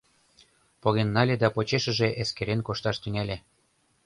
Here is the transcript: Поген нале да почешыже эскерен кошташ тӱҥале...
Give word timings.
Поген 0.81 1.09
нале 1.15 1.35
да 1.43 1.47
почешыже 1.55 2.07
эскерен 2.21 2.59
кошташ 2.67 2.97
тӱҥале... 3.03 3.37